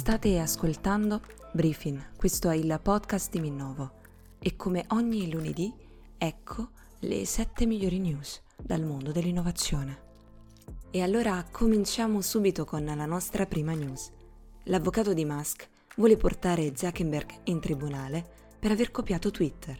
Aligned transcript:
State 0.00 0.38
ascoltando 0.38 1.20
Briefing, 1.52 2.16
questo 2.16 2.48
è 2.48 2.56
il 2.56 2.80
podcast 2.82 3.30
di 3.30 3.38
Minnovo 3.38 3.98
e 4.38 4.56
come 4.56 4.86
ogni 4.88 5.30
lunedì 5.30 5.70
ecco 6.16 6.70
le 7.00 7.26
7 7.26 7.66
migliori 7.66 7.98
news 7.98 8.40
dal 8.56 8.82
mondo 8.82 9.12
dell'innovazione. 9.12 10.00
E 10.90 11.02
allora 11.02 11.44
cominciamo 11.50 12.22
subito 12.22 12.64
con 12.64 12.82
la 12.82 13.04
nostra 13.04 13.44
prima 13.44 13.74
news. 13.74 14.10
L'avvocato 14.64 15.12
di 15.12 15.26
Musk 15.26 15.68
vuole 15.96 16.16
portare 16.16 16.72
Zuckerberg 16.74 17.40
in 17.44 17.60
tribunale 17.60 18.24
per 18.58 18.70
aver 18.70 18.90
copiato 18.90 19.30
Twitter. 19.30 19.78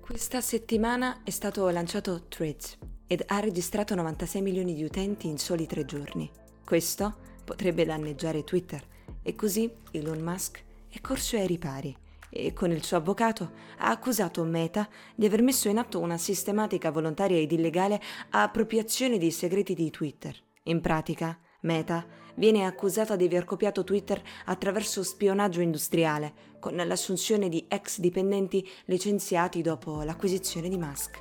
Questa 0.00 0.40
settimana 0.40 1.22
è 1.22 1.30
stato 1.30 1.68
lanciato 1.68 2.26
Threads 2.26 2.78
ed 3.06 3.22
ha 3.28 3.38
registrato 3.38 3.94
96 3.94 4.42
milioni 4.42 4.74
di 4.74 4.82
utenti 4.82 5.28
in 5.28 5.38
soli 5.38 5.66
tre 5.66 5.84
giorni. 5.84 6.28
Questo 6.64 7.14
potrebbe 7.44 7.84
danneggiare 7.84 8.42
Twitter 8.42 8.90
e 9.22 9.34
così 9.34 9.70
Elon 9.90 10.20
Musk 10.20 10.62
è 10.88 11.00
corso 11.00 11.36
ai 11.36 11.46
ripari 11.46 11.96
e 12.28 12.52
con 12.54 12.70
il 12.70 12.82
suo 12.82 12.96
avvocato 12.96 13.52
ha 13.78 13.90
accusato 13.90 14.42
Meta 14.44 14.88
di 15.14 15.26
aver 15.26 15.42
messo 15.42 15.68
in 15.68 15.78
atto 15.78 16.00
una 16.00 16.16
sistematica, 16.16 16.90
volontaria 16.90 17.38
ed 17.38 17.52
illegale 17.52 18.00
appropriazione 18.30 19.18
dei 19.18 19.30
segreti 19.30 19.74
di 19.74 19.90
Twitter. 19.90 20.34
In 20.64 20.80
pratica, 20.80 21.38
Meta 21.60 22.06
viene 22.36 22.64
accusata 22.64 23.16
di 23.16 23.26
aver 23.26 23.44
copiato 23.44 23.84
Twitter 23.84 24.20
attraverso 24.46 25.02
spionaggio 25.02 25.60
industriale, 25.60 26.50
con 26.58 26.74
l'assunzione 26.74 27.48
di 27.48 27.66
ex 27.68 27.98
dipendenti 27.98 28.66
licenziati 28.86 29.60
dopo 29.60 30.02
l'acquisizione 30.02 30.68
di 30.68 30.78
Musk. 30.78 31.20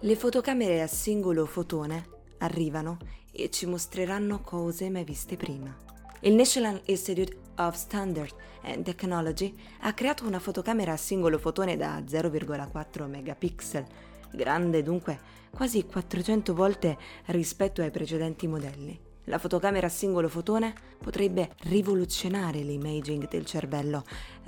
Le 0.00 0.16
fotocamere 0.16 0.80
a 0.80 0.86
singolo 0.86 1.44
fotone 1.44 2.11
arrivano 2.42 2.98
e 3.32 3.50
ci 3.50 3.66
mostreranno 3.66 4.40
cose 4.40 4.90
mai 4.90 5.04
viste 5.04 5.36
prima. 5.36 5.74
Il 6.20 6.34
National 6.34 6.80
Institute 6.84 7.36
of 7.56 7.74
Standards 7.74 8.34
and 8.62 8.84
Technology 8.84 9.54
ha 9.80 9.92
creato 9.92 10.26
una 10.26 10.38
fotocamera 10.38 10.92
a 10.92 10.96
singolo 10.96 11.38
fotone 11.38 11.76
da 11.76 11.98
0,4 11.98 13.08
megapixel, 13.08 13.86
grande 14.32 14.82
dunque 14.82 15.40
quasi 15.50 15.84
400 15.84 16.54
volte 16.54 16.96
rispetto 17.26 17.82
ai 17.82 17.90
precedenti 17.90 18.46
modelli. 18.46 18.98
La 19.26 19.38
fotocamera 19.38 19.86
a 19.86 19.90
singolo 19.90 20.28
fotone 20.28 20.74
potrebbe 20.98 21.54
rivoluzionare 21.62 22.60
l'imaging 22.60 23.28
del 23.28 23.44
cervello, 23.44 24.04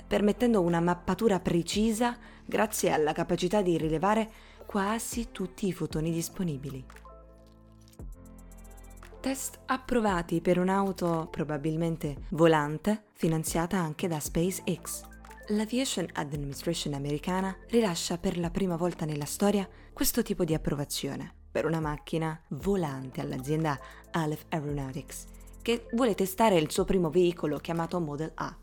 permettendo 0.07 0.61
una 0.61 0.79
mappatura 0.79 1.39
precisa 1.39 2.17
grazie 2.45 2.91
alla 2.91 3.13
capacità 3.13 3.61
di 3.61 3.77
rilevare 3.77 4.29
quasi 4.65 5.29
tutti 5.31 5.67
i 5.67 5.73
fotoni 5.73 6.11
disponibili 6.11 7.03
test 9.25 9.57
approvati 9.65 10.39
per 10.39 10.59
un'auto 10.59 11.27
probabilmente 11.31 12.27
volante 12.29 13.05
finanziata 13.13 13.75
anche 13.75 14.07
da 14.07 14.19
SpaceX. 14.19 15.01
L'Aviation 15.47 16.07
Administration 16.13 16.93
americana 16.93 17.57
rilascia 17.69 18.19
per 18.19 18.37
la 18.37 18.51
prima 18.51 18.75
volta 18.75 19.03
nella 19.03 19.25
storia 19.25 19.67
questo 19.93 20.21
tipo 20.21 20.43
di 20.43 20.53
approvazione 20.53 21.33
per 21.49 21.65
una 21.65 21.79
macchina 21.79 22.39
volante 22.49 23.19
all'azienda 23.19 23.79
Aleph 24.11 24.45
Aeronautics, 24.49 25.25
che 25.63 25.87
vuole 25.93 26.13
testare 26.13 26.59
il 26.59 26.69
suo 26.69 26.83
primo 26.83 27.09
veicolo 27.09 27.57
chiamato 27.57 27.99
Model 27.99 28.31
A. 28.35 28.55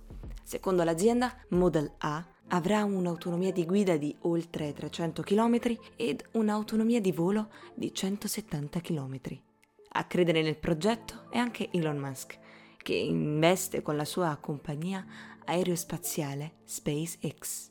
Secondo 0.44 0.84
l'azienda, 0.84 1.34
Model 1.48 1.92
A 1.98 2.24
avrà 2.50 2.84
un'autonomia 2.84 3.50
di 3.50 3.66
guida 3.66 3.96
di 3.96 4.14
oltre 4.20 4.72
300 4.72 5.22
km 5.22 5.58
ed 5.96 6.24
un'autonomia 6.34 7.00
di 7.00 7.10
volo 7.10 7.48
di 7.74 7.92
170 7.92 8.80
km. 8.80 9.50
A 9.94 10.04
credere 10.04 10.40
nel 10.40 10.56
progetto 10.56 11.26
è 11.30 11.36
anche 11.36 11.68
Elon 11.70 11.98
Musk, 11.98 12.38
che 12.78 12.94
investe 12.94 13.82
con 13.82 13.94
la 13.94 14.06
sua 14.06 14.38
compagnia 14.40 15.04
aerospaziale 15.44 16.52
SpaceX. 16.64 17.70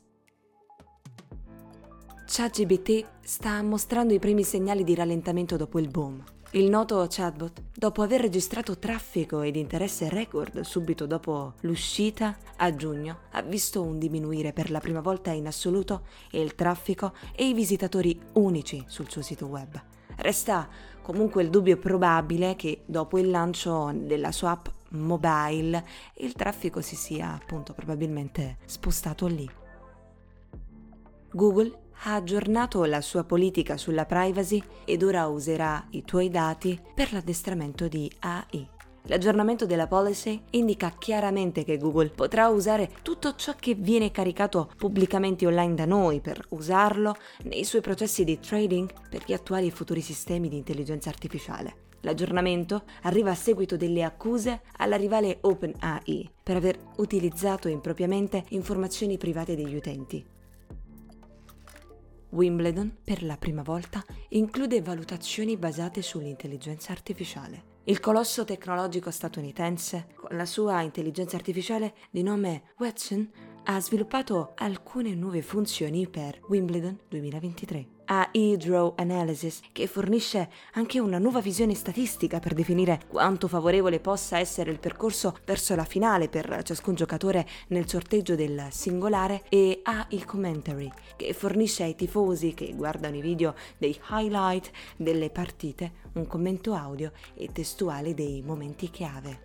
ChatGPT 2.24 3.06
sta 3.22 3.60
mostrando 3.62 4.14
i 4.14 4.20
primi 4.20 4.44
segnali 4.44 4.84
di 4.84 4.94
rallentamento 4.94 5.56
dopo 5.56 5.80
il 5.80 5.88
boom. 5.88 6.22
Il 6.52 6.68
noto 6.68 7.04
chatbot, 7.08 7.62
dopo 7.74 8.02
aver 8.02 8.20
registrato 8.20 8.78
traffico 8.78 9.40
ed 9.40 9.56
interesse 9.56 10.08
record 10.08 10.60
subito 10.60 11.06
dopo 11.06 11.54
l'uscita, 11.62 12.36
a 12.56 12.74
giugno 12.76 13.22
ha 13.32 13.42
visto 13.42 13.82
un 13.82 13.98
diminuire 13.98 14.52
per 14.52 14.70
la 14.70 14.78
prima 14.78 15.00
volta 15.00 15.32
in 15.32 15.46
assoluto 15.48 16.06
il 16.32 16.54
traffico 16.54 17.14
e 17.34 17.48
i 17.48 17.52
visitatori 17.54 18.20
unici 18.34 18.84
sul 18.86 19.10
suo 19.10 19.22
sito 19.22 19.46
web. 19.46 19.82
Resta 20.16 20.68
comunque 21.02 21.42
il 21.42 21.50
dubbio 21.50 21.76
probabile 21.76 22.56
che 22.56 22.82
dopo 22.86 23.18
il 23.18 23.30
lancio 23.30 23.92
della 23.94 24.32
sua 24.32 24.52
app 24.52 24.66
mobile 24.90 25.84
il 26.16 26.32
traffico 26.32 26.80
si 26.80 26.96
sia 26.96 27.32
appunto 27.32 27.72
probabilmente 27.72 28.58
spostato 28.64 29.26
lì. 29.26 29.48
Google 31.32 31.80
ha 32.04 32.14
aggiornato 32.14 32.84
la 32.84 33.00
sua 33.00 33.24
politica 33.24 33.76
sulla 33.76 34.04
privacy 34.04 34.62
ed 34.84 35.02
ora 35.02 35.26
userà 35.26 35.86
i 35.90 36.04
tuoi 36.04 36.28
dati 36.28 36.80
per 36.94 37.12
l'addestramento 37.12 37.88
di 37.88 38.10
AI. 38.20 38.68
L'aggiornamento 39.06 39.66
della 39.66 39.88
policy 39.88 40.40
indica 40.50 40.94
chiaramente 40.96 41.64
che 41.64 41.76
Google 41.76 42.10
potrà 42.10 42.48
usare 42.48 42.88
tutto 43.02 43.34
ciò 43.34 43.54
che 43.58 43.74
viene 43.74 44.12
caricato 44.12 44.70
pubblicamente 44.76 45.44
online 45.44 45.74
da 45.74 45.86
noi 45.86 46.20
per 46.20 46.44
usarlo 46.50 47.16
nei 47.44 47.64
suoi 47.64 47.80
processi 47.80 48.22
di 48.22 48.38
trading 48.38 48.92
per 49.10 49.24
gli 49.26 49.32
attuali 49.32 49.66
e 49.66 49.70
futuri 49.72 50.00
sistemi 50.00 50.48
di 50.48 50.56
intelligenza 50.56 51.08
artificiale. 51.08 51.90
L'aggiornamento 52.02 52.82
arriva 53.02 53.30
a 53.30 53.36
seguito 53.36 53.76
delle 53.76 54.04
accuse 54.04 54.62
alla 54.76 54.96
rivale 54.96 55.38
OpenAI 55.40 56.30
per 56.42 56.56
aver 56.56 56.78
utilizzato 56.96 57.68
impropriamente 57.68 58.44
informazioni 58.50 59.18
private 59.18 59.56
degli 59.56 59.74
utenti. 59.74 60.24
Wimbledon, 62.30 62.98
per 63.04 63.22
la 63.22 63.36
prima 63.36 63.62
volta, 63.62 64.02
include 64.30 64.80
valutazioni 64.80 65.56
basate 65.56 66.02
sull'intelligenza 66.02 66.92
artificiale. 66.92 67.71
Il 67.84 67.98
colosso 67.98 68.44
tecnologico 68.44 69.10
statunitense, 69.10 70.06
con 70.14 70.36
la 70.36 70.46
sua 70.46 70.82
intelligenza 70.82 71.34
artificiale 71.34 71.94
di 72.10 72.22
nome 72.22 72.74
Watson, 72.78 73.28
ha 73.64 73.80
sviluppato 73.80 74.52
alcune 74.54 75.16
nuove 75.16 75.42
funzioni 75.42 76.06
per 76.06 76.38
Wimbledon 76.46 76.96
2023. 77.08 78.01
AI 78.12 78.58
Draw 78.58 78.92
Analysis, 78.96 79.60
che 79.72 79.86
fornisce 79.86 80.50
anche 80.74 81.00
una 81.00 81.16
nuova 81.16 81.40
visione 81.40 81.74
statistica 81.74 82.40
per 82.40 82.52
definire 82.52 83.00
quanto 83.08 83.48
favorevole 83.48 84.00
possa 84.00 84.38
essere 84.38 84.70
il 84.70 84.78
percorso 84.78 85.38
verso 85.46 85.74
la 85.74 85.86
finale 85.86 86.28
per 86.28 86.62
ciascun 86.62 86.94
giocatore 86.94 87.46
nel 87.68 87.88
sorteggio 87.88 88.34
del 88.34 88.66
singolare, 88.68 89.44
e 89.48 89.80
AI 89.82 90.24
Commentary, 90.26 90.92
che 91.16 91.32
fornisce 91.32 91.84
ai 91.84 91.94
tifosi 91.94 92.52
che 92.52 92.74
guardano 92.74 93.16
i 93.16 93.22
video 93.22 93.54
dei 93.78 93.98
highlight 94.10 94.70
delle 94.98 95.30
partite 95.30 95.92
un 96.12 96.26
commento 96.26 96.74
audio 96.74 97.12
e 97.32 97.48
testuale 97.50 98.12
dei 98.12 98.42
momenti 98.42 98.90
chiave. 98.90 99.40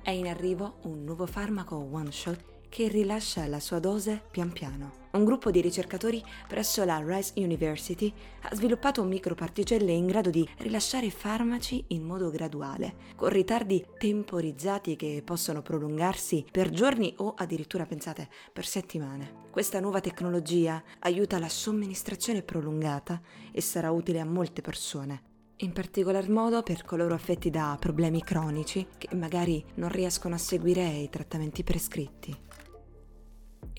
È 0.00 0.10
in 0.10 0.28
arrivo 0.28 0.76
un 0.84 1.04
nuovo 1.04 1.26
farmaco 1.26 1.76
one 1.76 2.10
shot 2.10 2.55
che 2.76 2.88
rilascia 2.88 3.46
la 3.46 3.58
sua 3.58 3.78
dose 3.78 4.20
pian 4.30 4.52
piano. 4.52 5.04
Un 5.12 5.24
gruppo 5.24 5.50
di 5.50 5.62
ricercatori 5.62 6.22
presso 6.46 6.84
la 6.84 7.02
Rice 7.02 7.32
University 7.36 8.12
ha 8.42 8.54
sviluppato 8.54 9.02
microparticelle 9.02 9.92
in 9.92 10.04
grado 10.04 10.28
di 10.28 10.46
rilasciare 10.58 11.08
farmaci 11.08 11.82
in 11.88 12.02
modo 12.02 12.28
graduale, 12.28 12.96
con 13.16 13.30
ritardi 13.30 13.82
temporizzati 13.96 14.94
che 14.94 15.22
possono 15.24 15.62
prolungarsi 15.62 16.44
per 16.52 16.68
giorni 16.68 17.14
o 17.16 17.32
addirittura, 17.34 17.86
pensate, 17.86 18.28
per 18.52 18.66
settimane. 18.66 19.44
Questa 19.50 19.80
nuova 19.80 20.02
tecnologia 20.02 20.82
aiuta 20.98 21.38
la 21.38 21.48
somministrazione 21.48 22.42
prolungata 22.42 23.22
e 23.52 23.62
sarà 23.62 23.90
utile 23.90 24.20
a 24.20 24.26
molte 24.26 24.60
persone, 24.60 25.22
in 25.60 25.72
particolar 25.72 26.28
modo 26.28 26.62
per 26.62 26.84
coloro 26.84 27.14
affetti 27.14 27.48
da 27.48 27.74
problemi 27.80 28.22
cronici 28.22 28.86
che 28.98 29.16
magari 29.16 29.64
non 29.76 29.88
riescono 29.88 30.34
a 30.34 30.38
seguire 30.38 30.86
i 30.86 31.08
trattamenti 31.08 31.64
prescritti. 31.64 32.44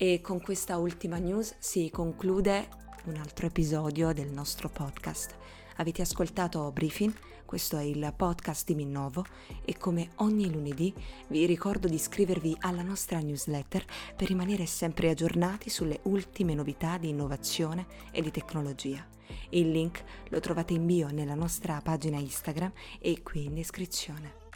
E 0.00 0.20
con 0.20 0.40
questa 0.40 0.76
ultima 0.76 1.16
news 1.16 1.56
si 1.58 1.90
conclude 1.90 2.68
un 3.06 3.16
altro 3.16 3.46
episodio 3.46 4.12
del 4.12 4.30
nostro 4.30 4.68
podcast. 4.68 5.34
Avete 5.78 6.02
ascoltato 6.02 6.70
Briefing, 6.70 7.12
questo 7.44 7.76
è 7.78 7.82
il 7.82 8.14
podcast 8.16 8.64
di 8.64 8.76
Minnovo 8.76 9.24
e 9.64 9.76
come 9.76 10.10
ogni 10.18 10.52
lunedì 10.52 10.94
vi 11.26 11.46
ricordo 11.46 11.88
di 11.88 11.96
iscrivervi 11.96 12.58
alla 12.60 12.82
nostra 12.82 13.18
newsletter 13.18 13.84
per 14.14 14.28
rimanere 14.28 14.66
sempre 14.66 15.10
aggiornati 15.10 15.68
sulle 15.68 15.98
ultime 16.04 16.54
novità 16.54 16.96
di 16.96 17.08
innovazione 17.08 17.84
e 18.12 18.22
di 18.22 18.30
tecnologia. 18.30 19.04
Il 19.48 19.68
link 19.72 20.04
lo 20.28 20.38
trovate 20.38 20.74
in 20.74 20.86
bio 20.86 21.08
nella 21.08 21.34
nostra 21.34 21.80
pagina 21.82 22.20
Instagram 22.20 22.70
e 23.00 23.20
qui 23.24 23.46
in 23.46 23.54
descrizione. 23.54 24.46